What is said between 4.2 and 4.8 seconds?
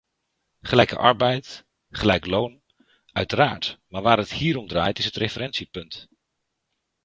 hier om